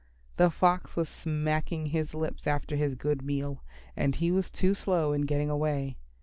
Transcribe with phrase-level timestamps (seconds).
[0.37, 3.63] The Fox was smacking his lips after his good meal,
[3.95, 5.95] and he was too slow in getting away.